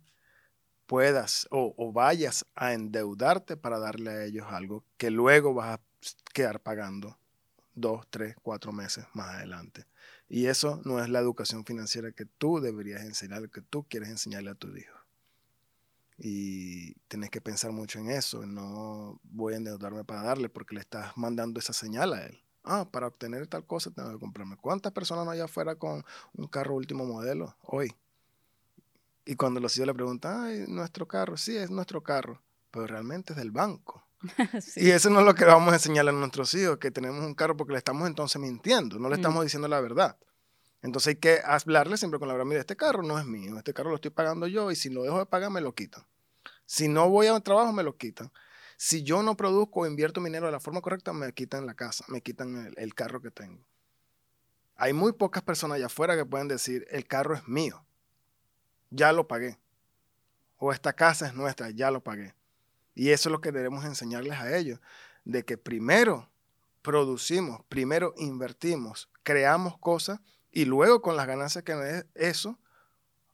puedas 0.91 1.47
o, 1.53 1.93
vayas 1.93 2.45
a 2.57 2.73
endeudarte 2.73 3.57
para 3.57 3.79
darle 3.79 4.11
a 4.11 4.25
ellos 4.25 4.47
algo 4.49 4.85
que 4.97 5.13
luego 5.13 5.55
vas 5.55 5.79
a 5.79 5.81
quedar 6.35 6.59
pagando 6.59 7.17
dos, 7.75 8.09
tres, 8.11 8.35
cuatro 8.43 8.73
meses 8.73 9.05
más 9.15 9.37
adelante. 9.37 9.87
Y 10.33 10.47
eso 10.47 10.81
no 10.85 11.03
es 11.03 11.09
la 11.09 11.19
educación 11.19 11.65
financiera 11.65 12.13
que 12.13 12.25
tú 12.25 12.61
deberías 12.61 13.03
enseñar, 13.03 13.51
que 13.51 13.63
tú 13.63 13.83
quieres 13.89 14.11
enseñarle 14.11 14.51
a 14.51 14.55
tu 14.55 14.69
hijo. 14.77 14.97
Y 16.19 16.95
tienes 17.09 17.31
que 17.31 17.41
pensar 17.41 17.73
mucho 17.73 17.99
en 17.99 18.11
eso. 18.11 18.47
No 18.47 19.21
voy 19.25 19.55
a 19.55 19.57
endeudarme 19.57 20.05
para 20.05 20.23
darle 20.23 20.49
porque 20.49 20.77
le 20.77 20.83
estás 20.83 21.17
mandando 21.17 21.59
esa 21.59 21.73
señal 21.73 22.13
a 22.13 22.27
él. 22.27 22.41
Ah, 22.63 22.89
para 22.89 23.09
obtener 23.09 23.49
tal 23.49 23.67
cosa 23.67 23.91
tengo 23.91 24.13
que 24.13 24.21
comprarme. 24.21 24.57
¿Cuántas 24.57 24.93
personas 24.93 25.25
no 25.25 25.33
hay 25.33 25.41
afuera 25.41 25.75
con 25.75 26.05
un 26.35 26.47
carro 26.47 26.77
último 26.77 27.05
modelo 27.05 27.57
hoy? 27.63 27.93
Y 29.25 29.35
cuando 29.35 29.59
los 29.59 29.77
hijos 29.77 29.89
le 29.89 29.95
preguntan, 29.95 30.45
ay, 30.45 30.65
nuestro 30.69 31.09
carro, 31.09 31.37
sí, 31.37 31.57
es 31.57 31.71
nuestro 31.71 32.05
carro, 32.05 32.41
pero 32.71 32.87
realmente 32.87 33.33
es 33.33 33.37
del 33.37 33.51
banco. 33.51 34.05
Y 34.77 34.91
eso 34.91 35.11
no 35.11 35.21
es 35.21 35.27
lo 35.27 35.35
que 35.35 35.45
vamos 35.45 35.73
a 35.73 35.77
enseñarle 35.77 36.11
a 36.11 36.15
nuestros 36.15 36.55
hijos, 36.55 36.79
que 36.79 36.91
tenemos 36.91 37.25
un 37.25 37.35
carro 37.35 37.57
porque 37.57 37.73
le 37.73 37.79
estamos 37.79 38.07
entonces 38.09 38.41
mintiendo, 38.41 38.99
no 38.99 39.09
le 39.09 39.17
mm. 39.17 39.21
estamos 39.21 39.43
diciendo 39.45 39.69
la 39.69 39.81
verdad. 39.81 40.17
Entonces 40.83 41.09
hay 41.09 41.17
que 41.17 41.41
hablarle 41.45 41.97
siempre 41.97 42.19
con 42.19 42.29
la 42.29 42.35
verdad, 42.35 42.47
mira, 42.47 42.61
este 42.61 42.77
carro 42.77 43.03
no 43.03 43.19
es 43.19 43.27
mío, 43.27 43.59
este 43.59 43.75
carro 43.75 43.91
lo 43.91 43.97
estoy 43.97 44.11
pagando 44.11 44.47
yo 44.47 44.71
y 44.71 44.77
si 44.77 44.89
lo 44.89 45.03
dejo 45.03 45.19
de 45.19 45.27
pagar 45.27 45.51
me 45.51 45.61
lo 45.61 45.75
quitan. 45.75 46.05
Si 46.65 46.89
no 46.89 47.09
voy 47.09 47.27
a 47.27 47.39
trabajo 47.41 47.73
me 47.73 47.83
lo 47.83 47.97
quitan. 47.97 48.33
Si 48.77 49.03
yo 49.03 49.23
no 49.23 49.37
produzco 49.37 49.81
o 49.81 49.87
invierto 49.87 50.23
dinero 50.23 50.47
de 50.47 50.53
la 50.53 50.61
forma 50.61 50.81
correcta, 50.81 51.13
me 51.13 51.33
quitan 51.35 51.67
la 51.67 51.75
casa, 51.75 52.05
me 52.09 52.23
quitan 52.23 52.67
el, 52.67 52.75
el 52.79 52.95
carro 52.95 53.21
que 53.21 53.31
tengo. 53.31 53.63
Hay 54.77 54.95
muy 54.95 55.13
pocas 55.13 55.43
personas 55.43 55.77
allá 55.77 55.87
afuera 55.87 56.17
que 56.17 56.25
pueden 56.25 56.49
decir, 56.49 56.87
el 56.91 57.07
carro 57.07 57.35
es 57.35 57.47
mío 57.47 57.85
ya 58.91 59.13
lo 59.13 59.27
pagué. 59.27 59.59
O 60.57 60.73
esta 60.73 60.93
casa 60.93 61.27
es 61.27 61.35
nuestra, 61.35 61.71
ya 61.71 61.91
lo 61.91 62.03
pagué. 62.03 62.35
Y 62.95 63.11
eso 63.11 63.29
es 63.29 63.33
lo 63.33 63.41
que 63.41 63.53
debemos 63.53 63.85
enseñarles 63.85 64.39
a 64.39 64.57
ellos, 64.57 64.81
de 65.25 65.45
que 65.45 65.57
primero 65.57 66.31
producimos, 66.83 67.63
primero 67.69 68.15
invertimos, 68.17 69.09
creamos 69.23 69.79
cosas 69.79 70.21
y 70.51 70.65
luego 70.65 71.03
con 71.03 71.17
las 71.17 71.27
ganancias 71.27 71.65
que 71.65 71.75
me 71.75 71.85
dé 71.85 72.07
eso, 72.15 72.59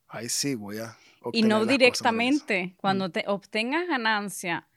ahí 0.08 0.28
sí 0.28 0.54
voy 0.54 0.78
a... 0.78 0.96
Y 1.32 1.42
no 1.42 1.64
directamente, 1.64 2.74
cuando 2.76 3.10
te 3.10 3.24
obtengas 3.26 3.88
ganancia 3.88 4.68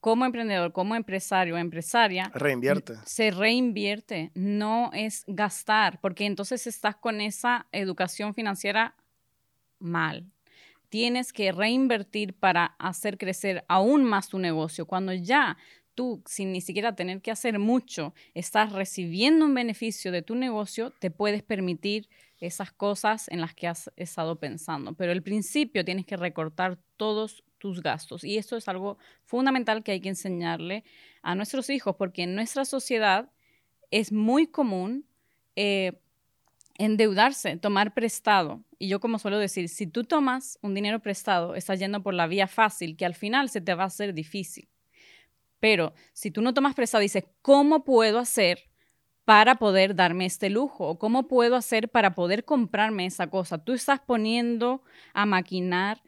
como 0.00 0.24
emprendedor, 0.24 0.72
como 0.72 0.96
empresario 0.96 1.54
o 1.54 1.58
empresaria, 1.58 2.28
reinvierte. 2.34 2.94
Se 3.04 3.30
reinvierte, 3.30 4.32
no 4.34 4.90
es 4.92 5.22
gastar, 5.28 6.00
porque 6.00 6.26
entonces 6.26 6.66
estás 6.66 6.96
con 6.96 7.20
esa 7.20 7.68
educación 7.70 8.34
financiera 8.34 8.96
mal. 9.78 10.26
Tienes 10.92 11.32
que 11.32 11.52
reinvertir 11.52 12.34
para 12.34 12.66
hacer 12.78 13.16
crecer 13.16 13.64
aún 13.66 14.04
más 14.04 14.28
tu 14.28 14.38
negocio. 14.38 14.84
Cuando 14.84 15.14
ya 15.14 15.56
tú, 15.94 16.22
sin 16.26 16.52
ni 16.52 16.60
siquiera 16.60 16.94
tener 16.94 17.22
que 17.22 17.30
hacer 17.30 17.58
mucho, 17.58 18.12
estás 18.34 18.72
recibiendo 18.72 19.46
un 19.46 19.54
beneficio 19.54 20.12
de 20.12 20.20
tu 20.20 20.34
negocio, 20.34 20.90
te 20.90 21.10
puedes 21.10 21.42
permitir 21.42 22.10
esas 22.40 22.72
cosas 22.72 23.28
en 23.28 23.40
las 23.40 23.54
que 23.54 23.68
has 23.68 23.90
estado 23.96 24.38
pensando. 24.38 24.92
Pero 24.92 25.12
al 25.12 25.22
principio 25.22 25.82
tienes 25.82 26.04
que 26.04 26.18
recortar 26.18 26.78
todos 26.98 27.42
tus 27.56 27.80
gastos. 27.80 28.22
Y 28.22 28.36
esto 28.36 28.58
es 28.58 28.68
algo 28.68 28.98
fundamental 29.24 29.82
que 29.82 29.92
hay 29.92 30.00
que 30.02 30.10
enseñarle 30.10 30.84
a 31.22 31.34
nuestros 31.34 31.70
hijos, 31.70 31.96
porque 31.96 32.24
en 32.24 32.34
nuestra 32.34 32.66
sociedad 32.66 33.30
es 33.90 34.12
muy 34.12 34.46
común 34.46 35.06
eh, 35.56 36.02
endeudarse, 36.84 37.56
tomar 37.56 37.94
prestado. 37.94 38.62
Y 38.78 38.88
yo 38.88 39.00
como 39.00 39.18
suelo 39.18 39.38
decir, 39.38 39.68
si 39.68 39.86
tú 39.86 40.04
tomas 40.04 40.58
un 40.62 40.74
dinero 40.74 41.00
prestado, 41.00 41.54
estás 41.54 41.78
yendo 41.78 42.02
por 42.02 42.14
la 42.14 42.26
vía 42.26 42.48
fácil, 42.48 42.96
que 42.96 43.06
al 43.06 43.14
final 43.14 43.48
se 43.48 43.60
te 43.60 43.74
va 43.74 43.84
a 43.84 43.86
hacer 43.86 44.14
difícil. 44.14 44.68
Pero 45.60 45.94
si 46.12 46.30
tú 46.30 46.42
no 46.42 46.54
tomas 46.54 46.74
prestado, 46.74 47.02
dices, 47.02 47.24
¿cómo 47.40 47.84
puedo 47.84 48.18
hacer 48.18 48.64
para 49.24 49.56
poder 49.56 49.94
darme 49.94 50.26
este 50.26 50.50
lujo? 50.50 50.88
¿O 50.88 50.98
cómo 50.98 51.28
puedo 51.28 51.54
hacer 51.54 51.88
para 51.88 52.16
poder 52.16 52.44
comprarme 52.44 53.06
esa 53.06 53.28
cosa? 53.28 53.58
Tú 53.64 53.72
estás 53.72 54.00
poniendo 54.00 54.82
a 55.14 55.24
maquinar 55.24 56.02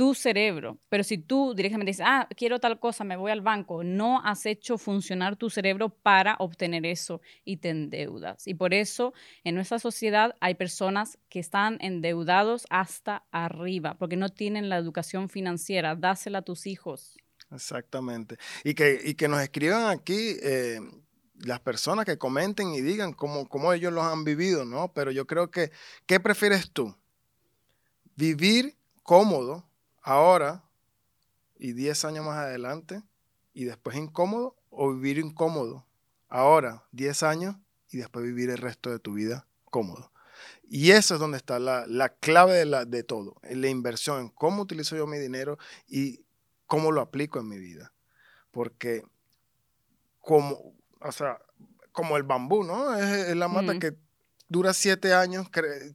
tu 0.00 0.14
cerebro. 0.14 0.78
Pero 0.88 1.04
si 1.04 1.18
tú 1.18 1.52
directamente 1.54 1.90
dices, 1.90 2.06
ah, 2.08 2.26
quiero 2.34 2.58
tal 2.58 2.80
cosa, 2.80 3.04
me 3.04 3.18
voy 3.18 3.32
al 3.32 3.42
banco, 3.42 3.84
no 3.84 4.22
has 4.24 4.46
hecho 4.46 4.78
funcionar 4.78 5.36
tu 5.36 5.50
cerebro 5.50 5.90
para 5.90 6.36
obtener 6.38 6.86
eso 6.86 7.20
y 7.44 7.58
te 7.58 7.68
endeudas. 7.68 8.46
Y 8.46 8.54
por 8.54 8.72
eso 8.72 9.12
en 9.44 9.56
nuestra 9.56 9.78
sociedad 9.78 10.34
hay 10.40 10.54
personas 10.54 11.18
que 11.28 11.38
están 11.38 11.76
endeudados 11.82 12.64
hasta 12.70 13.26
arriba, 13.30 13.98
porque 13.98 14.16
no 14.16 14.30
tienen 14.30 14.70
la 14.70 14.78
educación 14.78 15.28
financiera. 15.28 15.94
Dásela 15.94 16.38
a 16.38 16.42
tus 16.42 16.66
hijos. 16.66 17.18
Exactamente. 17.52 18.38
Y 18.64 18.72
que, 18.72 18.98
y 19.04 19.12
que 19.16 19.28
nos 19.28 19.42
escriban 19.42 19.90
aquí. 19.90 20.38
Eh, 20.42 20.80
las 21.42 21.60
personas 21.60 22.04
que 22.04 22.18
comenten 22.18 22.74
y 22.74 22.82
digan 22.82 23.14
cómo, 23.14 23.48
cómo 23.48 23.72
ellos 23.72 23.92
los 23.94 24.04
han 24.04 24.24
vivido, 24.24 24.66
¿no? 24.66 24.92
Pero 24.92 25.10
yo 25.10 25.26
creo 25.26 25.50
que, 25.50 25.70
¿qué 26.04 26.20
prefieres 26.20 26.70
tú? 26.70 26.94
vivir 28.16 28.76
cómodo 29.02 29.69
ahora 30.10 30.64
y 31.56 31.72
10 31.72 32.04
años 32.04 32.24
más 32.26 32.38
adelante 32.38 33.02
y 33.52 33.64
después 33.64 33.96
incómodo 33.96 34.56
o 34.70 34.92
vivir 34.92 35.18
incómodo 35.18 35.86
ahora 36.28 36.84
10 36.90 37.22
años 37.22 37.56
y 37.90 37.98
después 37.98 38.24
vivir 38.24 38.50
el 38.50 38.58
resto 38.58 38.90
de 38.90 38.98
tu 38.98 39.14
vida 39.14 39.46
cómodo. 39.66 40.10
Y 40.68 40.90
eso 40.90 41.14
es 41.14 41.20
donde 41.20 41.36
está 41.36 41.58
la, 41.60 42.08
clave 42.20 42.54
de, 42.54 42.64
la, 42.64 42.84
de 42.84 43.04
todo, 43.04 43.36
en 43.42 43.60
la 43.60 43.68
inversión, 43.68 44.20
en 44.20 44.28
cómo 44.30 44.62
utilizo 44.62 44.96
yo 44.96 45.06
mi 45.06 45.18
dinero 45.18 45.58
y 45.86 46.24
cómo 46.66 46.90
lo 46.90 47.00
aplico 47.00 47.38
en 47.38 47.48
mi 47.48 47.58
vida. 47.58 47.92
Porque 48.50 49.04
como, 50.20 50.74
o 51.00 51.12
sea, 51.12 51.40
como 51.92 52.16
el 52.16 52.24
bambú, 52.24 52.64
¿no? 52.64 52.96
Es, 52.96 53.36
la 53.36 53.48
mata 53.48 53.78
que 53.78 53.96
dura 54.50 54.74
siete 54.74 55.14
años 55.14 55.46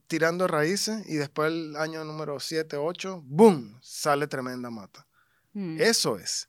tirando 0.06 0.48
raíces 0.48 1.06
y 1.06 1.16
después 1.16 1.52
el 1.52 1.76
año 1.76 2.02
número 2.04 2.40
siete, 2.40 2.78
ocho, 2.78 3.22
¡boom! 3.26 3.78
sale 3.82 4.26
tremenda 4.26 4.70
mata. 4.70 5.06
Mm. 5.52 5.78
Eso 5.78 6.18
es. 6.18 6.48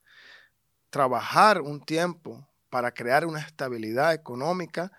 Trabajar 0.90 1.62
un 1.62 1.84
tiempo 1.84 2.48
para 2.70 2.94
crear 2.94 3.26
una 3.26 3.42
estabilidad 3.42 4.14
económica 4.14 4.90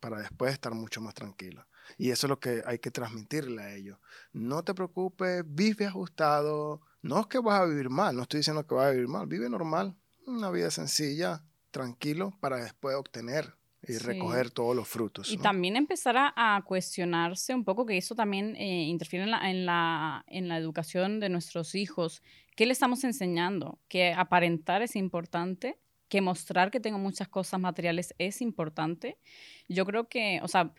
para 0.00 0.18
después 0.18 0.52
estar 0.52 0.74
mucho 0.74 1.00
más 1.00 1.14
tranquilo. 1.14 1.64
Y 1.98 2.10
eso 2.10 2.26
es 2.26 2.28
lo 2.28 2.40
que 2.40 2.64
hay 2.66 2.80
que 2.80 2.90
transmitirle 2.90 3.62
a 3.62 3.72
ellos. 3.72 3.98
No 4.32 4.64
te 4.64 4.74
preocupes, 4.74 5.44
vive 5.46 5.86
ajustado. 5.86 6.80
No 7.00 7.20
es 7.20 7.26
que 7.28 7.38
vas 7.38 7.60
a 7.60 7.64
vivir 7.66 7.90
mal, 7.90 8.16
no 8.16 8.22
estoy 8.22 8.38
diciendo 8.38 8.66
que 8.66 8.74
vas 8.74 8.86
a 8.88 8.90
vivir 8.90 9.06
mal, 9.06 9.28
vive 9.28 9.48
normal, 9.48 9.94
una 10.26 10.50
vida 10.50 10.70
sencilla, 10.72 11.44
tranquilo, 11.70 12.36
para 12.40 12.56
después 12.56 12.96
obtener 12.96 13.54
y 13.88 13.98
recoger 13.98 14.50
todos 14.50 14.74
los 14.74 14.88
frutos. 14.88 15.30
Y 15.30 15.38
también 15.38 15.76
empezar 15.76 16.16
a, 16.16 16.62
cuestionarse 16.64 17.54
un 17.54 17.64
poco, 17.64 17.86
que 17.86 17.96
eso 17.96 18.14
también 18.14 18.56
eh, 18.56 18.84
interfiere 18.84 19.24
en 19.24 19.30
la, 19.30 19.50
en, 19.50 19.66
la, 19.66 20.24
en 20.28 20.48
la 20.48 20.58
educación 20.58 21.20
de 21.20 21.28
nuestros 21.28 21.74
hijos. 21.74 22.22
¿Qué 22.56 22.66
le 22.66 22.72
estamos 22.72 23.04
enseñando? 23.04 23.78
Que 23.88 24.12
aparentar 24.12 24.82
es 24.82 24.96
importante, 24.96 25.78
que 26.08 26.20
mostrar 26.20 26.70
que 26.70 26.80
tengo 26.80 26.98
muchas 26.98 27.28
cosas 27.28 27.60
materiales 27.60 28.14
es 28.18 28.40
importante. 28.40 29.18
Yo 29.68 29.84
creo 29.84 30.08
que, 30.08 30.40
o 30.42 30.48
sea, 30.48 30.72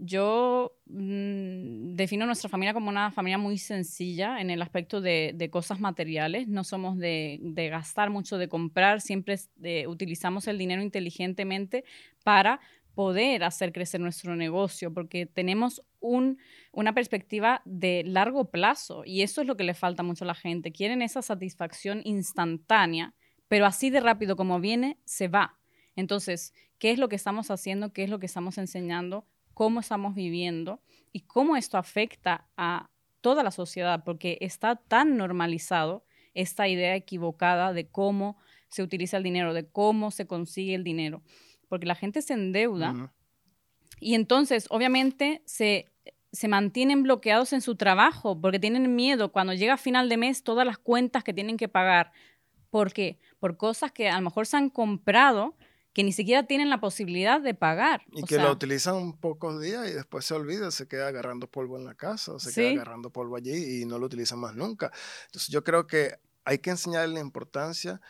yo 0.00 0.76
mm, 0.86 1.94
defino 1.96 2.24
nuestra 2.24 2.48
familia 2.48 2.72
como 2.72 2.88
una 2.88 3.10
familia 3.10 3.36
muy 3.36 3.58
sencilla 3.58 4.40
en 4.40 4.50
el 4.50 4.62
aspecto 4.62 5.00
de, 5.00 5.48
cosas 5.50 5.80
materiales. 5.80 6.46
No 6.48 6.62
somos 6.64 6.96
de, 6.98 7.40
gastar 7.70 8.10
mucho, 8.10 8.38
de 8.38 8.48
comprar, 8.48 9.00
siempre 9.00 9.36
utilizamos 9.86 10.46
el 10.46 10.58
dinero 10.58 10.82
inteligentemente 10.82 11.84
para 12.22 12.60
poder 12.94 13.44
hacer 13.44 13.72
crecer 13.72 14.00
nuestro 14.00 14.34
negocio, 14.34 14.92
porque 14.92 15.26
tenemos 15.26 15.82
una 16.00 16.94
perspectiva 16.94 17.62
de 17.64 18.02
largo 18.04 18.50
plazo 18.50 19.02
y 19.04 19.22
eso 19.22 19.40
es 19.40 19.46
lo 19.46 19.56
que 19.56 19.64
le 19.64 19.74
falta 19.74 20.02
mucho 20.02 20.24
a 20.24 20.28
la 20.28 20.34
gente. 20.34 20.72
Quieren 20.72 21.02
esa 21.02 21.22
satisfacción 21.22 22.02
instantánea, 22.04 23.14
pero 23.48 23.66
así 23.66 23.90
de 23.90 24.00
rápido 24.00 24.36
como 24.36 24.60
viene, 24.60 24.98
se 25.04 25.28
va. 25.28 25.58
Entonces, 25.96 26.54
¿qué 26.78 26.92
es 26.92 26.98
lo 26.98 27.08
que 27.08 27.16
estamos 27.16 27.50
haciendo? 27.50 27.92
¿Qué 27.92 28.04
es 28.04 28.10
lo 28.10 28.20
que 28.20 28.26
estamos 28.26 28.58
enseñando? 28.58 29.26
Cómo 29.58 29.80
estamos 29.80 30.14
viviendo 30.14 30.80
y 31.10 31.22
cómo 31.22 31.56
esto 31.56 31.78
afecta 31.78 32.46
a 32.56 32.90
toda 33.20 33.42
la 33.42 33.50
sociedad, 33.50 34.04
porque 34.04 34.38
está 34.40 34.76
tan 34.76 35.16
normalizado 35.16 36.04
esta 36.32 36.68
idea 36.68 36.94
equivocada 36.94 37.72
de 37.72 37.88
cómo 37.88 38.36
se 38.68 38.84
utiliza 38.84 39.16
el 39.16 39.24
dinero, 39.24 39.54
de 39.54 39.66
cómo 39.66 40.12
se 40.12 40.28
consigue 40.28 40.76
el 40.76 40.84
dinero, 40.84 41.22
porque 41.68 41.86
la 41.86 41.96
gente 41.96 42.22
se 42.22 42.34
endeuda 42.34 43.12
y 43.98 44.14
entonces 44.14 44.68
obviamente 44.70 45.42
se, 45.44 45.90
se 46.30 46.46
mantienen 46.46 47.02
bloqueados 47.02 47.52
en 47.52 47.60
su 47.60 47.74
trabajo 47.74 48.40
porque 48.40 48.60
tienen 48.60 48.94
miedo 48.94 49.32
cuando 49.32 49.54
llega 49.54 49.76
final 49.76 50.08
de 50.08 50.18
mes 50.18 50.44
todas 50.44 50.68
las 50.68 50.78
cuentas 50.78 51.24
que 51.24 51.34
tienen 51.34 51.56
que 51.56 51.66
pagar. 51.66 52.12
¿Por 52.70 52.92
qué? 52.92 53.18
Por 53.40 53.56
cosas 53.56 53.90
que 53.90 54.08
a 54.08 54.18
lo 54.18 54.22
mejor 54.22 54.46
se 54.46 54.56
han 54.56 54.70
comprado 54.70 55.56
que 55.98 56.04
ni 56.04 56.12
siquiera 56.12 56.44
tienen 56.44 56.70
la 56.70 56.78
posibilidad 56.78 57.40
de 57.40 57.54
pagar. 57.54 58.02
Y 58.12 58.22
que 58.22 58.38
lo 58.38 58.52
utilizan 58.52 59.14
pocos 59.14 59.60
días 59.60 59.88
y 59.88 59.90
después 59.90 60.24
se 60.24 60.32
olvida, 60.32 60.70
se 60.70 60.86
queda 60.86 61.08
agarrando 61.08 61.50
polvo 61.50 61.76
en 61.76 61.84
la 61.84 61.96
casa, 61.96 62.34
o 62.34 62.38
se 62.38 62.52
queda 62.52 62.70
agarrando 62.70 63.10
polvo 63.10 63.34
allí 63.34 63.82
y 63.82 63.84
no 63.84 63.98
lo 63.98 64.06
utilizan 64.06 64.38
más 64.38 64.54
nunca. 64.54 64.92
Entonces 65.26 65.48
yo 65.48 65.64
creo 65.64 65.88
que 65.88 66.20
hay 66.44 66.58
que 66.58 66.70
enseñarle 66.70 67.14
la 67.14 67.20
importancia 67.20 68.00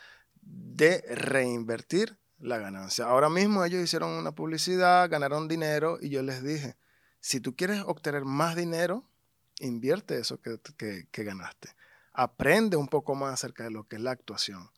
de 0.43 1.03
reinvertir 1.09 2.19
la 2.41 2.59
ganancia. 2.59 3.07
Ahora 3.07 3.31
mismo 3.31 3.65
ellos 3.65 3.83
hicieron 3.83 4.11
una 4.11 4.33
publicidad, 4.33 5.09
ganaron 5.09 5.49
dinero 5.49 5.97
y 5.99 6.11
yo 6.11 6.23
les 6.23 6.43
dije, 6.43 6.77
si 7.21 7.41
tú 7.41 7.57
quieres 7.57 7.83
obtener 7.87 8.27
más 8.27 8.55
dinero, 8.55 9.09
invierte 9.61 10.19
eso 10.19 10.43
que, 10.43 10.59
que 11.11 11.25
ganaste. 11.25 11.71
Aprende 12.13 12.77
un 12.77 12.89
poco 12.89 13.15
más 13.15 13.33
acerca 13.33 13.65
de 13.65 13.71
lo 13.71 13.85
que 13.85 13.97
es 13.97 14.03
la 14.03 14.11
actuación 14.11 14.69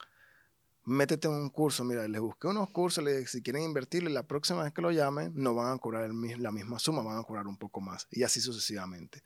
métete 0.90 1.28
en 1.28 1.34
un 1.34 1.50
curso. 1.50 1.84
Mira, 1.84 2.06
les 2.06 2.20
busqué 2.20 2.48
unos 2.48 2.70
cursos, 2.70 3.02
les 3.02 3.30
si 3.30 3.42
quieren 3.42 3.62
invertirle, 3.62 4.10
la 4.10 4.26
próxima 4.26 4.62
vez 4.62 4.72
que 4.72 4.82
lo 4.82 4.90
llamen, 4.90 5.32
no 5.34 5.54
van 5.54 5.74
a 5.74 5.78
cobrar 5.78 6.10
la 6.10 6.50
misma 6.52 6.78
suma, 6.78 7.02
van 7.02 7.18
a 7.18 7.22
cobrar 7.22 7.46
un 7.46 7.56
poco 7.56 7.80
más. 7.80 8.06
Y 8.10 8.22
así 8.22 8.40
sucesivamente. 8.40 9.22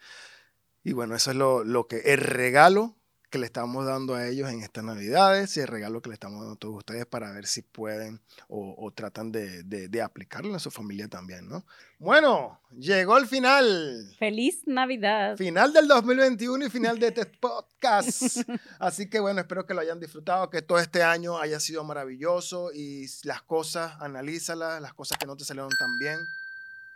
Y 0.83 0.92
bueno, 0.92 1.16
eso 1.16 1.31
es 1.31 1.37
lo, 1.37 1.64
lo 1.64 1.87
que, 1.88 1.98
el 2.00 2.18
regalo 2.18 2.96
que 3.35 3.40
le 3.40 3.47
estamos 3.47 3.85
dando 3.85 4.14
a 4.14 4.29
ellos 4.29 4.49
en 4.49 4.62
estas 4.62 4.85
navidades 4.85 5.57
y 5.57 5.61
el 5.61 5.66
regalo 5.66 6.01
que 6.01 6.09
le 6.09 6.14
estamos 6.14 6.38
dando 6.38 6.55
a 6.55 6.57
todos 6.57 6.77
ustedes 6.77 7.05
para 7.05 7.33
ver 7.33 7.47
si 7.47 7.62
pueden 7.62 8.20
o, 8.47 8.92
tratan 8.94 9.33
de, 9.33 9.64
de, 9.64 10.03
aplicarlo 10.03 10.53
en 10.53 10.61
su 10.61 10.70
familia 10.70 11.09
también, 11.09 11.49
¿no? 11.49 11.66
Bueno, 11.99 12.61
llegó 12.70 13.18
el 13.18 13.27
final. 13.27 14.14
Feliz 14.20 14.62
Navidad. 14.66 15.37
Final 15.37 15.73
del 15.73 15.88
2021 15.88 16.66
y 16.66 16.70
final 16.70 17.01
de 17.01 17.09
este 17.09 17.27
podcast. 17.27 18.37
Así 18.79 19.11
que 19.11 19.18
bueno, 19.18 19.40
espero 19.40 19.66
que 19.66 19.75
lo 19.75 19.81
hayan 19.81 19.99
disfrutado, 19.99 20.49
que 20.49 20.62
todo 20.62 20.79
este 20.79 21.03
año 21.03 21.37
haya 21.37 21.59
sido 21.59 21.83
maravilloso 21.83 22.70
y 22.73 23.07
las 23.25 23.42
cosas, 23.42 24.01
analízalas, 24.01 24.81
las 24.81 24.94
cosas 24.94 25.18
que 25.18 25.27
no 25.27 25.37
te 25.37 25.44
salieron 25.44 25.70
tan 25.77 25.99
bien 25.99 26.20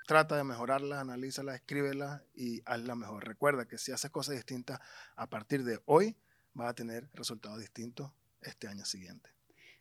trata 0.06 0.36
de 0.36 0.44
mejorarlas, 0.44 1.00
analízalas, 1.00 1.56
escríbelas 1.56 2.22
y 2.34 2.62
hazla 2.64 2.94
mejor. 2.94 3.26
Recuerda 3.26 3.66
que 3.66 3.76
si 3.76 3.92
haces 3.92 4.10
cosas 4.10 4.36
distintas 4.36 4.80
a 5.16 5.28
partir 5.28 5.64
de 5.64 5.82
hoy, 5.84 6.16
va 6.58 6.70
a 6.70 6.74
tener 6.74 7.08
resultados 7.14 7.58
distintos 7.58 8.10
este 8.42 8.68
año 8.68 8.84
siguiente. 8.84 9.30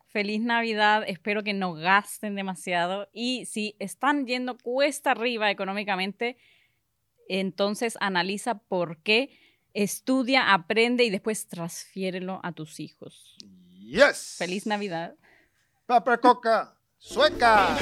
Feliz 0.07 0.41
Navidad, 0.41 1.03
espero 1.05 1.43
que 1.43 1.53
no 1.53 1.73
gasten 1.73 2.35
demasiado 2.35 3.09
y 3.11 3.45
si 3.45 3.75
están 3.79 4.25
yendo 4.25 4.57
cuesta 4.57 5.11
arriba 5.11 5.51
económicamente, 5.51 6.37
entonces 7.27 7.97
analiza 7.99 8.59
por 8.59 8.97
qué, 8.99 9.37
estudia, 9.73 10.53
aprende 10.53 11.03
y 11.03 11.09
después 11.09 11.47
transfiérelo 11.47 12.39
a 12.43 12.53
tus 12.53 12.79
hijos. 12.79 13.37
Yes. 13.79 14.35
Feliz 14.37 14.65
Navidad. 14.65 15.15
Papa 15.85 16.17
Coca, 16.19 16.77
sueca. 16.97 17.77